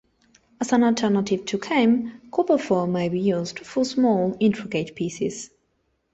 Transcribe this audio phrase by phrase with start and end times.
[0.59, 5.51] As an alternative to came, copper foil may be used, for small, intricate pieces.